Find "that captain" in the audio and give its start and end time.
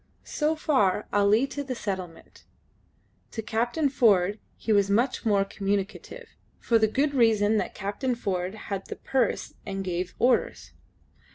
7.57-8.15